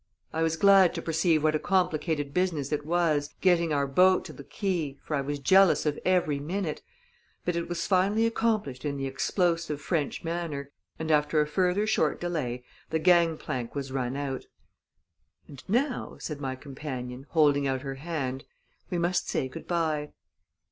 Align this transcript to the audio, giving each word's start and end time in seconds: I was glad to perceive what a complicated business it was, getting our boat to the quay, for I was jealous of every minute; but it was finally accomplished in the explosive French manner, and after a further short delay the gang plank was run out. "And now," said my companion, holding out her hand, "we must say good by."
I 0.33 0.41
was 0.41 0.57
glad 0.57 0.95
to 0.95 1.01
perceive 1.03 1.43
what 1.43 1.53
a 1.53 1.59
complicated 1.59 2.33
business 2.33 2.71
it 2.71 2.87
was, 2.87 3.35
getting 3.39 3.71
our 3.71 3.85
boat 3.85 4.25
to 4.25 4.33
the 4.33 4.43
quay, 4.43 4.97
for 5.03 5.13
I 5.13 5.21
was 5.21 5.37
jealous 5.37 5.85
of 5.85 5.99
every 6.03 6.39
minute; 6.39 6.81
but 7.45 7.55
it 7.55 7.69
was 7.69 7.85
finally 7.85 8.25
accomplished 8.25 8.83
in 8.83 8.97
the 8.97 9.05
explosive 9.05 9.79
French 9.79 10.23
manner, 10.23 10.71
and 10.97 11.11
after 11.11 11.39
a 11.39 11.45
further 11.45 11.85
short 11.85 12.19
delay 12.19 12.63
the 12.89 12.97
gang 12.97 13.37
plank 13.37 13.75
was 13.75 13.91
run 13.91 14.17
out. 14.17 14.45
"And 15.47 15.63
now," 15.67 16.17
said 16.19 16.41
my 16.41 16.55
companion, 16.55 17.27
holding 17.29 17.67
out 17.67 17.81
her 17.81 17.93
hand, 18.01 18.43
"we 18.89 18.97
must 18.97 19.29
say 19.29 19.47
good 19.49 19.67
by." 19.67 20.13